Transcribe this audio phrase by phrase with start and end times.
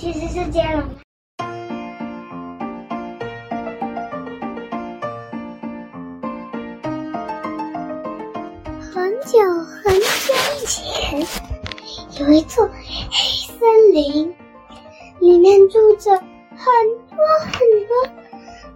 [0.00, 0.82] 其实是接龙。
[8.80, 9.38] 很久
[9.84, 11.20] 很久以前，
[12.18, 13.12] 有一座黑
[13.58, 13.60] 森
[13.92, 14.34] 林，
[15.18, 16.24] 里面住着很
[17.10, 17.52] 多很
[17.86, 17.92] 多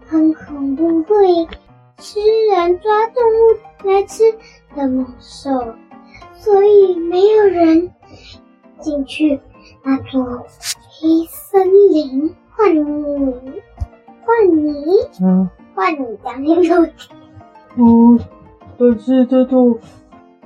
[0.07, 1.49] 很恐怖会
[1.97, 2.21] 吃
[2.51, 4.31] 人、抓动物来吃
[4.77, 5.75] 的猛兽，
[6.37, 7.91] 所以没有人
[8.83, 9.41] 进去
[9.83, 10.45] 那座
[11.01, 12.35] 黑森林。
[12.57, 12.83] 换你，
[14.25, 14.75] 换你，
[15.21, 16.73] 嗯，换你讲清楚。
[17.77, 18.21] 嗯，
[18.79, 19.77] 但是这种。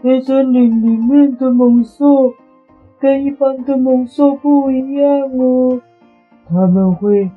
[0.01, 2.33] 黑森林里面的猛兽
[3.01, 5.81] 跟一般的猛兽不一样哦，
[6.49, 7.29] 他们会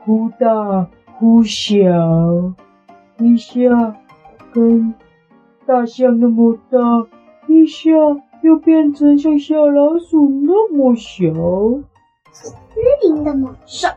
[0.00, 1.78] 忽大忽小，
[3.18, 3.96] 一下
[4.52, 4.92] 跟
[5.64, 6.78] 大象那么大，
[7.46, 7.88] 一下
[8.42, 11.24] 又变成像小老鼠那么小。
[12.32, 12.52] 森
[13.02, 13.88] 林的猛兽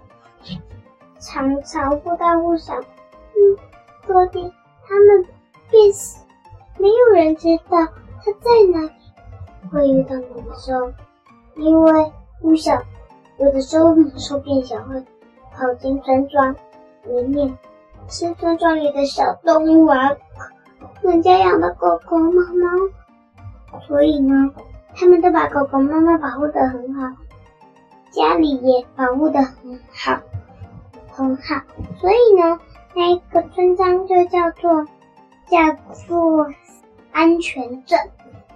[1.19, 3.57] 常常忽大忽小，嗯，
[4.05, 4.53] 所以
[4.87, 5.25] 他们
[5.71, 6.23] 变死。
[6.77, 7.77] 没有人知道
[8.23, 8.91] 它在哪里
[9.71, 10.93] 会遇到猛兽，
[11.55, 12.83] 因为不小，
[13.37, 15.01] 有的时候猛兽变小会
[15.53, 16.53] 跑进村庄
[17.05, 17.57] 里面
[18.07, 20.11] 吃村庄里的小动物啊，
[21.01, 24.51] 人家养的狗狗、猫猫，所以呢，
[24.93, 27.07] 他们都把狗狗、猫猫保护得很好，
[28.15, 30.19] 家里也保护得很好，
[31.11, 31.61] 很好，
[31.99, 32.59] 所以呢，
[32.95, 34.85] 那一个村庄就叫做
[35.49, 35.59] 叫
[36.07, 36.53] 做。
[37.17, 37.97] 安全镇，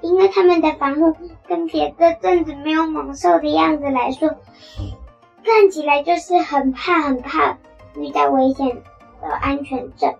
[0.02, 1.16] 因为他们的防护
[1.48, 4.28] 跟别的镇子没有猛兽的样子来说，
[5.46, 7.58] 看起来就是很怕很怕
[7.96, 8.68] 遇到危险
[9.22, 10.14] 的安全镇。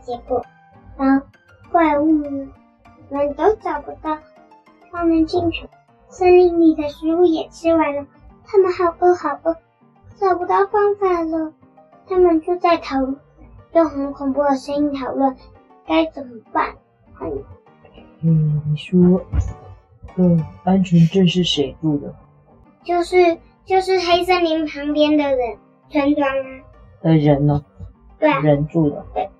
[0.00, 0.42] 结果，
[0.96, 1.20] 当
[1.70, 2.50] 怪物们
[3.36, 4.16] 都找不到
[4.90, 5.68] 他们进去，
[6.08, 8.06] 森林里的食物也吃完了，
[8.52, 9.56] 他们好饿好饿，
[10.16, 11.52] 找不到方法了。
[12.08, 13.16] 他们就在讨论，
[13.74, 15.36] 用很恐怖的声音讨论
[15.86, 16.74] 该怎么办。
[18.22, 19.22] 嗯，你说，
[20.16, 22.12] 嗯，安全镇是谁住的？
[22.82, 25.56] 就是就是黑森林旁边的人
[25.88, 26.44] 村庄啊。
[27.02, 27.64] 的人呢？
[28.18, 29.06] 对啊，人住的。
[29.14, 29.30] 对。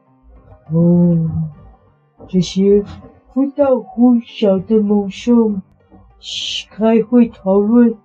[0.72, 1.28] 哦，
[2.28, 2.84] 这些
[3.26, 5.54] 忽大忽小的猛兽
[6.70, 7.98] 开会讨论，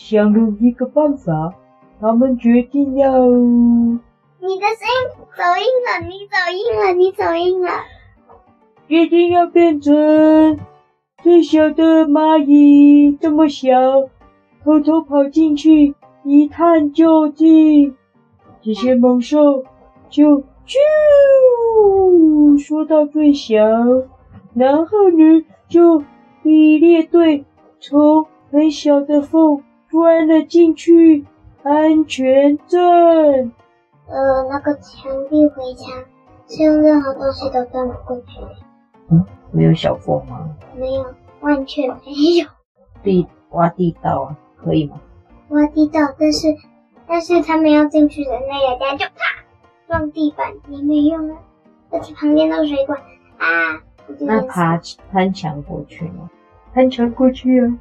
[0.00, 1.52] 想了一个办法，
[2.00, 3.10] 他们决定要……
[3.28, 7.70] 你的声音走音了，你走音了，你走音了。
[8.88, 10.58] 决定要变成
[11.22, 13.68] 最小的蚂蚁，这么小，
[14.64, 15.94] 偷偷跑进去
[16.24, 17.94] 一探究竟。
[18.62, 19.64] 这些猛兽
[20.08, 23.56] 就啾，缩到最小，
[24.54, 26.02] 然后呢，就
[26.44, 27.44] 一列队
[27.80, 31.24] 从很小的缝钻了进去，
[31.62, 33.52] 安全证。
[34.06, 36.04] 呃，那个墙壁围墙
[36.46, 38.40] 是用任何东西都钻不过去。
[39.10, 40.56] 嗯，没有小缝吗？
[40.76, 41.04] 没有，
[41.40, 42.48] 完全没有。
[43.02, 45.00] 地挖地道啊，可以吗？
[45.48, 46.48] 挖地道，但是
[47.06, 49.44] 但是他们要进去的那个家就啪
[49.86, 51.38] 撞地板也没用啊，
[51.90, 52.98] 而且旁边都是水管
[53.38, 53.82] 啊。
[54.20, 54.80] 那爬
[55.12, 56.30] 攀墙过去吗？
[56.74, 57.78] 攀墙过去啊，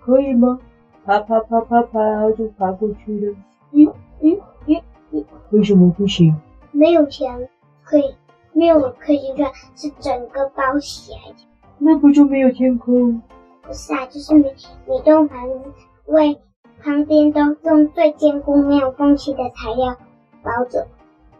[0.00, 0.58] 可以吗？
[1.08, 3.34] 爬爬爬爬爬，然后就爬过去了。
[3.70, 3.86] 嗯
[4.20, 4.82] 嗯嗯
[5.12, 6.36] 嗯，为什么不行？
[6.70, 7.48] 没有钱
[7.82, 8.14] 可以。
[8.52, 9.44] 没有可以进去，
[9.76, 11.36] 是整个包起来的。
[11.78, 13.22] 那不就没有天空？
[13.62, 14.54] 不是啊，就是每
[14.86, 15.72] 每栋房子
[16.06, 16.38] 为
[16.82, 19.96] 旁边都用最坚固、没有缝隙的材料
[20.42, 20.88] 包着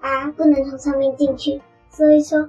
[0.00, 1.60] 啊，不能从上面进去。
[1.90, 2.48] 所以说，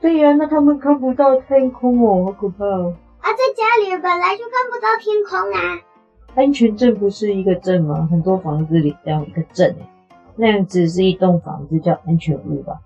[0.00, 2.94] 对呀、啊，那他们看不到天空哦，好可怕哦。
[3.20, 5.80] 啊，在家里本来就看不到天空啊。
[6.38, 8.06] 安全镇不是一个镇吗？
[8.08, 9.88] 很多房子里这样一个镇诶，
[10.36, 12.80] 那样子是一栋房子叫安全屋吧？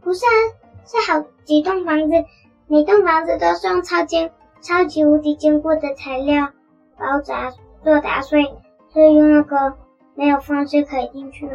[0.00, 0.62] 不是啊。
[0.86, 2.24] 是好几栋房子，
[2.68, 6.50] 每栋房子都是用超坚、超级无敌坚固的材料
[6.98, 7.50] 包扎
[7.82, 8.46] 做的，所以
[8.90, 9.74] 所以用那个
[10.14, 11.52] 没有缝隙可以进去嘛。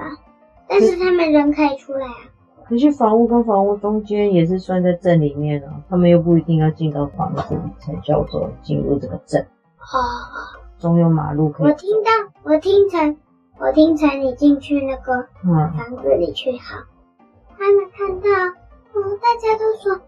[0.68, 2.26] 但是他们人可以出来啊。
[2.68, 9.40] 可是房屋跟房屋中间也是算在镇里面啊，他们又不一定要进到房子里才叫做进入这个镇。
[9.80, 9.96] 哦，
[10.80, 11.68] 总有马路可以。
[11.68, 12.12] 我听到，
[12.44, 13.18] 我听成，
[13.60, 16.78] 我听成你进去那个房子里去好，
[17.58, 18.30] 他们看到。
[18.92, 20.02] 哦，大家都说，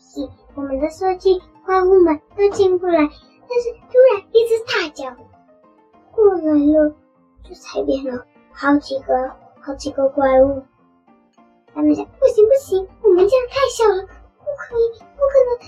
[0.00, 5.14] 是我们的设计怪物们都进不来，但是突然一只大脚
[6.10, 6.92] 过来了，
[7.44, 9.30] 就踩扁了好几个
[9.60, 10.62] 好几个怪物。
[11.72, 15.58] 他们讲不行不行，我们这样太小了，不可以，不可能，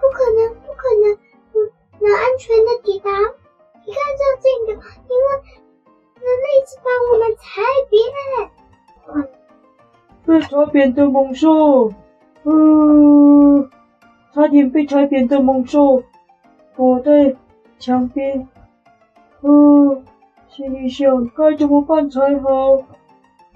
[0.00, 1.14] 不可能，不可能，
[1.52, 1.70] 嗯，
[2.00, 3.10] 能安全的抵达。
[3.86, 5.26] 你看，就这个，因为
[6.20, 7.94] 人类一直把我们踩扁。
[9.14, 9.28] 嗯，
[10.26, 11.92] 被踩扁的猛兽，
[12.42, 13.70] 嗯，
[14.34, 16.02] 差点被踩扁的猛兽，
[16.74, 17.36] 躲在
[17.78, 18.48] 墙边。
[19.42, 20.04] 嗯，
[20.48, 22.76] 心里想该怎么办才好，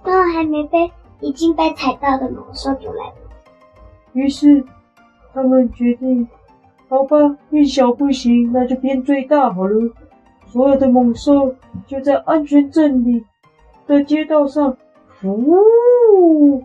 [0.05, 3.15] 都还没被，已经被踩到的猛兽就来了。
[4.13, 4.65] 于是
[5.35, 6.29] 他们决定，
[6.89, 9.91] 好吧，变小不行，那就变最大好了。
[10.53, 11.55] 所有的猛兽
[11.87, 13.25] 就在安全镇里
[13.87, 14.77] 的街道上，
[15.23, 16.65] 呜，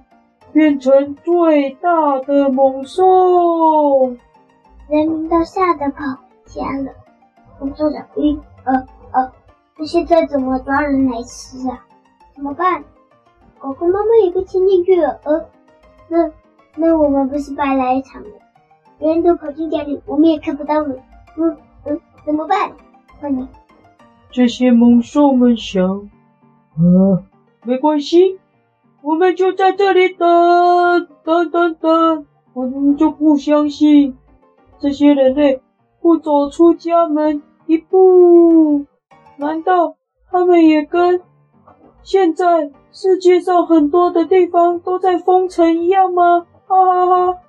[0.52, 3.04] 变成最大的猛兽。
[4.88, 6.04] 人民都吓得跑
[6.46, 6.92] 家了。
[7.60, 8.74] 工作人员，呃
[9.12, 9.32] 呃，
[9.78, 11.86] 那现在怎么抓人来吃啊？
[12.36, 12.84] 怎么办？
[13.60, 15.46] 狗狗妈妈也被牵进去了，呃，
[16.08, 16.32] 那
[16.76, 18.30] 那我们不是白来一场了？
[18.98, 20.96] 别人都跑进家里，我们也看不到了。
[21.38, 22.72] 嗯嗯，怎么办？
[23.22, 23.48] 问你。
[24.36, 26.10] 这些猛兽们想，
[26.76, 27.24] 啊，
[27.64, 28.38] 没关系，
[29.02, 32.26] 我们就在这里等，等，等，等。
[32.52, 34.18] 我们就不相信
[34.78, 35.62] 这些人类
[36.02, 38.86] 不走出家门一步。
[39.38, 39.96] 难道
[40.30, 41.22] 他们也跟
[42.04, 46.46] 现在世界上很多的地方都在封城一样吗？
[46.68, 47.40] 哈哈哈！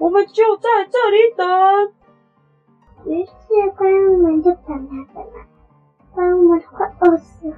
[0.00, 1.46] 我们就在这里等。
[3.06, 3.30] 于是
[3.78, 5.51] 怪物们就等啊等啊。
[6.14, 7.56] 怪物们快饿死了，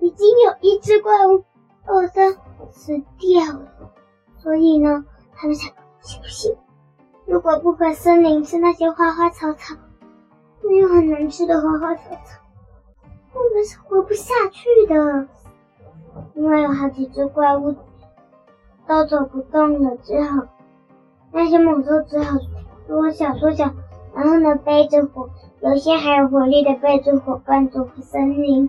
[0.00, 1.44] 已经有一只怪物
[1.86, 2.36] 饿的
[2.70, 3.68] 死掉了。
[4.38, 5.04] 所以呢，
[5.34, 6.56] 他们想，行不行？
[7.26, 9.74] 如果不回森林吃那些花花草草，
[10.62, 12.40] 没有很难吃的花花草草，
[13.32, 15.28] 我们是活不下去的。
[16.34, 17.74] 因为有好几只怪物
[18.86, 20.46] 都走不动了，只好
[21.32, 22.38] 那些猛兽只好
[22.86, 23.72] 缩小缩小，
[24.14, 25.28] 然后呢，背着火。
[25.64, 28.68] 有些还有活力的背着伙伴走出森林，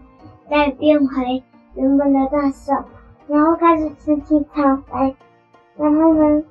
[0.50, 1.44] 再变回
[1.74, 2.86] 原本的大小，
[3.28, 4.64] 然后开始吃起草
[4.94, 5.14] 来。
[5.76, 6.42] 然后呢，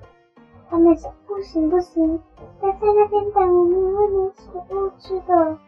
[0.68, 2.20] 他们说不行不行，
[2.60, 5.58] 待在那边等我们会没食物吃的。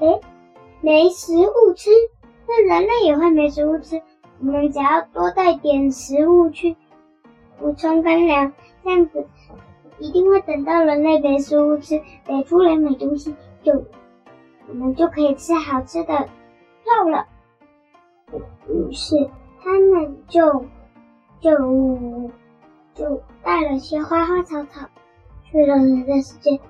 [0.00, 0.20] 诶，
[0.82, 1.88] 没食物吃，
[2.46, 3.98] 那人类也会没食物吃。
[4.40, 6.76] 我们只要多带点食物去
[7.58, 8.52] 补充干粮，
[8.84, 9.26] 这样子
[9.98, 13.72] 一定会等到人类没食物吃，得出来买东西就。
[14.68, 16.28] 我们就可以吃好吃的
[16.84, 17.26] 肉了。
[18.68, 19.16] 于是
[19.62, 20.66] 他们就
[21.40, 21.50] 就
[22.94, 24.86] 就带了些花花草草
[25.44, 26.60] 去了人类世界。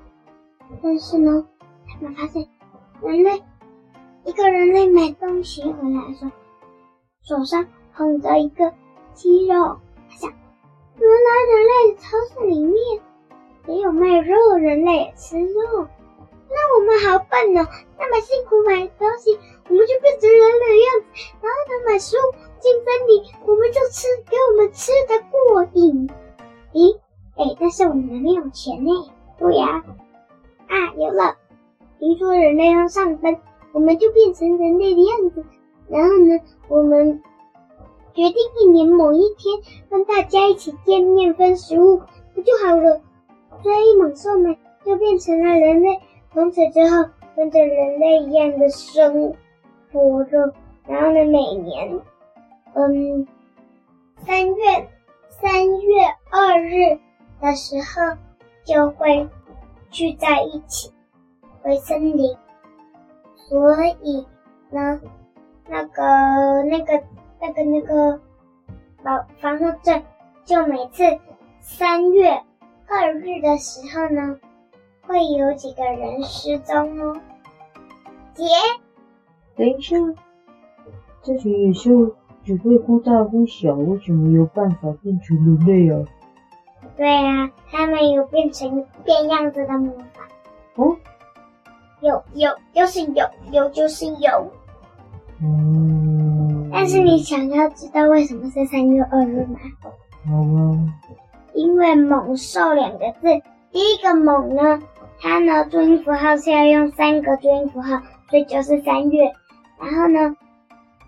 [0.83, 1.47] 但是呢，
[1.87, 2.47] 他们发现
[3.03, 3.43] 人类
[4.25, 6.31] 一个人类买东西回来说，
[7.23, 8.73] 手上捧着一个
[9.15, 9.81] 鸡肉。
[10.09, 12.75] 他想，原来人类的超市里面
[13.67, 15.89] 也有卖肉，人类也吃肉。
[16.51, 17.69] 那我们好笨哦，
[17.99, 21.07] 那么辛苦买东西，我们就变成人类的样子，
[21.43, 22.21] 然后他买食物
[22.59, 26.09] 进森林，我们就吃，给我们吃的过瘾。
[26.73, 26.99] 咦，
[27.37, 28.91] 哎，但是我们没有钱呢。
[29.39, 29.85] 对呀，
[30.69, 31.37] 啊，有了，
[31.99, 33.41] 听说人类要上班，
[33.73, 35.45] 我们就变成人类的样子，
[35.89, 37.23] 然后呢，我们
[38.15, 39.61] 决定一年某一天
[39.91, 42.01] 跟大家一起见面分食物，
[42.35, 43.01] 不就好了？
[43.63, 46.01] 所以猛兽们就变成了人类。
[46.39, 47.05] 从此之后，
[47.35, 49.35] 跟着人类一样的生
[49.93, 50.55] 活着。
[50.87, 52.01] 然后呢，每年，
[52.75, 53.27] 嗯，
[54.19, 54.89] 三月
[55.29, 56.97] 三月二日
[57.41, 58.17] 的时候，
[58.63, 59.29] 就会
[59.91, 60.93] 聚在一起
[61.61, 62.37] 回森林。
[63.35, 64.25] 所以
[64.71, 65.01] 呢，
[65.67, 67.03] 那个那个
[67.41, 68.21] 那个那个
[69.03, 70.01] 老防护镇，
[70.45, 71.03] 就每次
[71.59, 72.31] 三月
[72.87, 74.39] 二日的时候呢。
[75.09, 77.17] 会有几个人失踪哦，
[78.35, 78.45] 姐。
[79.57, 79.97] 等一下，
[81.23, 86.07] 这群野兽只会忽大忽小，为什么有办法变成人类啊？
[86.95, 90.29] 对啊，他们有变成变样子的魔法。
[90.75, 90.95] 哦，
[92.03, 94.53] 有有就是有，有就是有。
[95.41, 96.69] 嗯。
[96.71, 99.59] 但是你想要知道为什么是三月二日吗？
[100.27, 100.77] 好啊。
[101.55, 103.27] 因为“猛兽”两个字，
[103.73, 104.79] 第一个“猛”呢。
[105.21, 109.33] 它呢，注音符号是要用三个注音符号，所以就是三月。
[109.81, 110.37] 然后呢，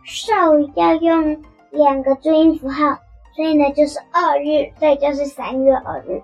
[0.04, 0.34] 兽
[0.74, 2.98] 要用两个注音符号，
[3.36, 6.20] 所以呢就是二日，所以就是三月二日。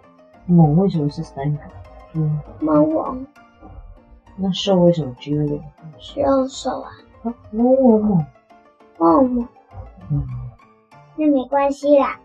[0.47, 1.63] 猛为什么是三个？
[2.15, 3.25] 嗯，猛王。
[4.37, 5.65] 那兽为什么只有两个？
[5.99, 6.91] 只有兽啊。
[7.23, 8.27] 啊，猛猛猛。
[8.99, 9.49] 猛猛。
[10.11, 10.27] 嗯。
[11.17, 12.19] 那没关系啦，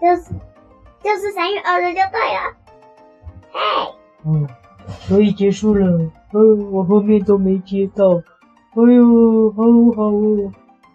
[0.00, 0.32] 就是
[1.02, 2.56] 就是三月二日就对了。
[3.50, 3.58] 嘿。
[4.24, 4.48] 嗯。
[5.08, 5.86] 可以结束了，
[6.32, 8.16] 嗯，我后面都没接到，
[8.74, 9.62] 哎呦，好
[9.96, 10.52] 好哦，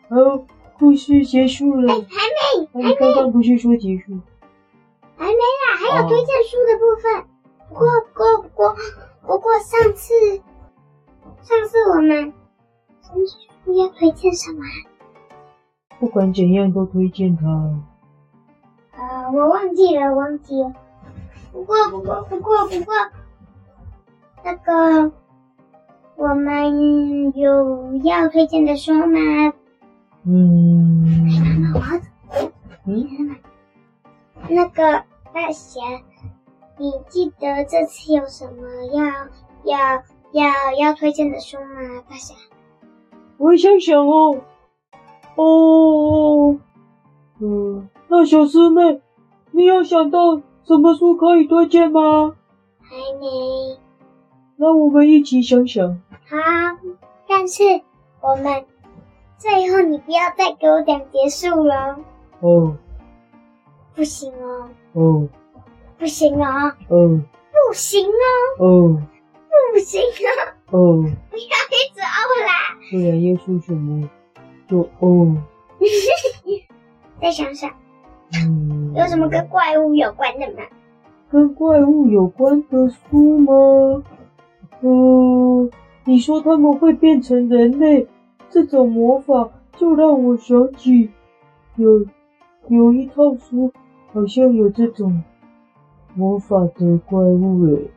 [0.09, 0.45] 好，
[0.77, 1.93] 故事结束了。
[1.93, 2.89] 哎，还没，还没。
[2.89, 4.19] 你刚刚不是说结束？
[5.15, 7.25] 还没啦，还有推荐书的部分。
[7.69, 8.75] 不过，不过，不过，
[9.21, 10.13] 不过上次，
[11.41, 12.33] 上次我们
[13.01, 13.25] 什么
[13.63, 14.59] 书要推荐什么？
[15.99, 17.45] 不管怎样都推荐它。
[18.95, 20.73] 呃，我忘记了，忘记了。
[21.51, 22.93] 不过，不过，不过，不过，
[24.43, 25.11] 那个
[26.15, 29.53] 我们有要推荐的书吗？
[30.25, 31.73] 嗯。
[31.73, 32.51] 我要走
[32.85, 33.35] 嗯。
[34.49, 35.79] 那个大侠，
[36.77, 39.05] 你记得这次有什么要
[39.63, 42.03] 要要要推荐的书吗？
[42.09, 42.35] 大侠，
[43.37, 44.41] 我想想哦，
[45.35, 46.57] 哦，
[47.39, 49.01] 嗯，那小师妹，
[49.51, 52.35] 你有想到什么书可以推荐吗？
[52.81, 53.79] 还没。
[54.55, 56.01] 那我们一起想想。
[56.27, 56.37] 好，
[57.27, 57.63] 但是
[58.21, 58.65] 我们
[59.37, 61.97] 最后你不要再给我讲结束了。
[62.39, 62.75] 哦。
[63.95, 65.29] 不行哦，哦，
[65.99, 67.21] 不行哦，哦，
[67.67, 68.99] 不行哦，哦，
[69.71, 72.75] 不行哦，哦，不要一直哦啦。
[72.89, 74.09] 不然要说什么？
[74.67, 75.37] 就哦。
[77.21, 77.69] 再想想，
[78.33, 80.63] 嗯，有什么跟怪物有关的吗？
[81.29, 84.03] 跟怪物有关的书吗？
[84.85, 85.69] 嗯，
[86.05, 88.05] 你说他们会变成人类，
[88.49, 91.09] 这种魔法就让我想起
[91.77, 92.05] 有
[92.67, 93.71] 有一套书。
[94.13, 95.23] 好像有这种
[96.13, 97.89] 魔法的怪物诶。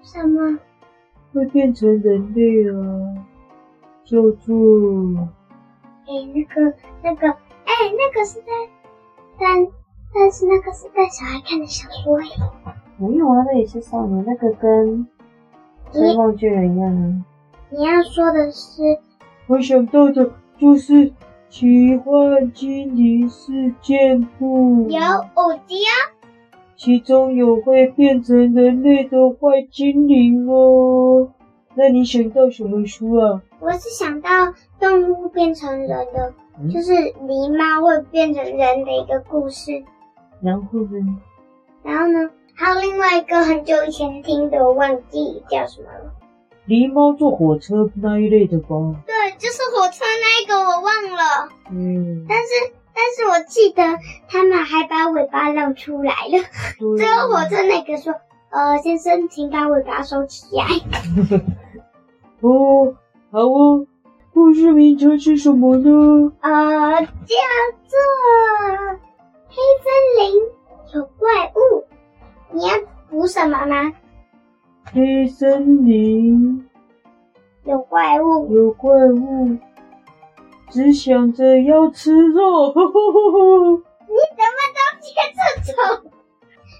[0.00, 0.58] 什么？
[1.34, 3.26] 会变成人类啊？
[4.02, 4.54] 叫做……
[6.06, 8.46] 诶，那个，那个，诶，那个是在，
[9.38, 9.68] 但
[10.14, 12.30] 但是那个是带小孩看的小说诶。
[12.96, 15.04] 没有啊，那也是少女，那个跟
[15.92, 17.24] 《追梦巨人》一样啊。
[17.70, 18.82] 你要说的是？
[19.46, 21.12] 我想到的就是。
[21.54, 25.92] 奇幻精灵事件簿有五集啊，
[26.76, 31.28] 其中有会变成人类的坏精灵哦。
[31.74, 33.42] 那你想到什么书啊？
[33.60, 34.30] 我是想到
[34.80, 39.72] 动物变成人的，嗯、就是狸猫会变成人的一个故事。
[40.40, 41.18] 然后呢？
[41.82, 42.30] 然后呢？
[42.54, 46.12] 还有另外一个很久以前听的，我忘记叫什么了。
[46.66, 48.68] 狸猫坐火车那一类的吧？
[49.06, 51.48] 对，就是火车那一个，我忘了。
[51.70, 52.24] 嗯。
[52.28, 53.82] 但是，但是我记得
[54.28, 56.44] 他们还把尾巴露出来了。
[56.96, 58.14] 最后火车那个说
[58.50, 60.66] ：“呃，先生，请把尾巴收起来。
[62.40, 62.94] ”哦，
[63.32, 63.86] 好哦。
[64.34, 66.32] 故事名称是什么呢？
[66.40, 66.50] 呃，
[67.00, 67.08] 叫做
[73.32, 73.90] 《什么吗？
[74.92, 76.68] 黑森林
[77.64, 79.56] 有怪物，有怪物，
[80.68, 82.68] 只想着要吃肉。
[84.04, 85.08] 你怎么都接
[85.64, 86.12] 这种？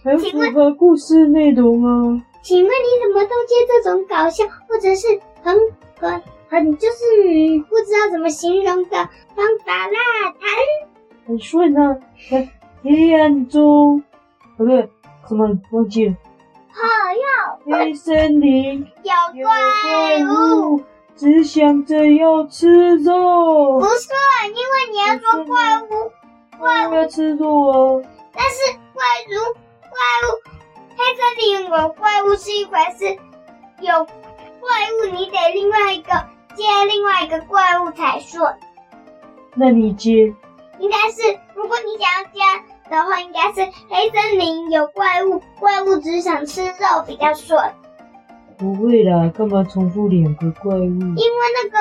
[0.05, 2.23] 很符合故事内容啊。
[2.43, 5.07] 请问你怎么都接这种搞笑，或者是
[5.43, 5.57] 很
[5.99, 10.35] 很很就是不知道怎么形容的方法啦？
[10.39, 11.97] 谈很顺啊，
[12.31, 12.47] 在
[12.83, 14.05] 黑暗中，啊
[14.59, 14.91] 不对，
[15.27, 16.15] 什么忘记了。
[17.65, 19.13] 黑森林有
[19.45, 19.51] 怪
[20.25, 20.83] 物，
[21.15, 23.79] 只想着要吃肉。
[23.79, 24.09] 不是，
[24.49, 26.11] 因为你要说怪物，
[26.59, 28.03] 怪物要吃肉哦。
[28.33, 29.91] 但是怪物，怪
[30.27, 30.43] 物，
[30.97, 33.17] 黑森林有怪物是一回事，
[33.81, 36.11] 有怪物你得另外一个
[36.55, 38.55] 接另外一个怪物才顺。
[39.55, 40.35] 那你接？
[40.79, 42.41] 应该是，如果你想要接。
[42.93, 47.59] 的话应该是黑森林有怪物，怪物只想吃肉比较顺。
[48.59, 50.83] 不会啦，干嘛重复两个怪物？
[50.83, 51.79] 因为那个，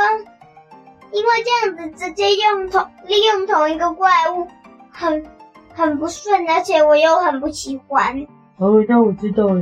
[1.11, 4.47] 因为这样子直接用同利用同一个怪物，
[4.89, 5.25] 很
[5.73, 8.25] 很不顺，而且我又很不喜欢。
[8.55, 9.61] 哦，那我知道了，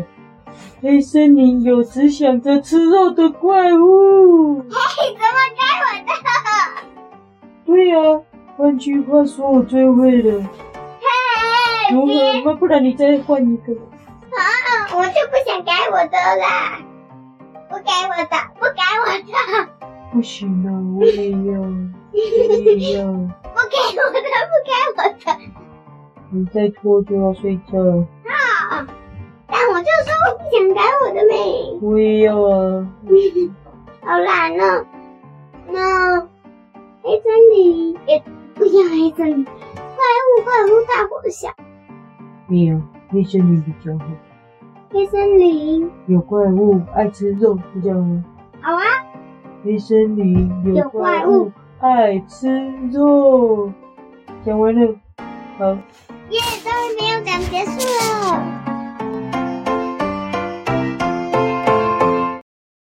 [0.84, 4.60] 黑森林有只想着吃肉的怪物。
[4.60, 6.13] 嘿，怎么该我的？
[7.65, 8.22] 对呀、啊，
[8.56, 10.48] 换句话说，我最会了。
[11.91, 12.53] 如何吗？
[12.60, 13.74] 不然你再换一个。
[13.74, 14.46] 啊，
[14.96, 16.79] 我就不想改我的啦，
[17.69, 19.69] 不改我的，不改我的。
[20.12, 23.05] 不行啊，我也要，我也要。
[23.53, 24.17] 不改我的，
[24.50, 25.39] 不改我的。
[26.31, 28.05] 你再拖就要睡觉了。
[28.25, 28.88] 啊！
[29.48, 31.34] 但我就说我不想改我的妹。
[31.81, 32.88] 我也要啊。
[34.01, 34.86] 好啦，那
[35.72, 36.22] 那
[37.01, 41.50] 黑森林也不要黑森林，怪物怪物大或小。
[42.50, 44.06] 没有，黑森林比较好。
[44.91, 48.25] 黑森林有怪物，爱吃肉，是这样吗？
[48.60, 48.82] 好啊。
[49.63, 52.50] 黑森林有怪物，爱吃
[52.91, 53.72] 肉。
[54.44, 54.96] 讲完了，
[55.60, 55.65] 好。
[56.29, 57.88] 耶，终于没有讲结束
[58.32, 58.59] 了。